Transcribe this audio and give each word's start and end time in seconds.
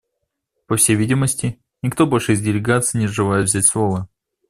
По 0.65 0.77
всей 0.77 0.95
видимости, 0.95 1.61
никто 1.83 2.07
больше 2.07 2.33
из 2.33 2.41
делегаций 2.41 2.99
не 3.01 3.05
желает 3.05 3.45
взять 3.45 3.67
слово. 3.67 4.09